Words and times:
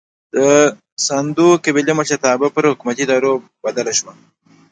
د 0.35 0.37
ساندو 1.07 1.47
قبیلې 1.65 1.93
مشرتابه 1.99 2.47
پر 2.55 2.63
حکومتي 2.71 3.01
ادارې 3.05 3.31
بدله 3.63 3.91
شوه. 3.99 4.13